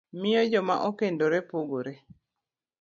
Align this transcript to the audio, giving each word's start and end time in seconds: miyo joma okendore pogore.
miyo 0.19 0.41
joma 0.51 0.75
okendore 0.89 1.37
pogore. 1.49 1.93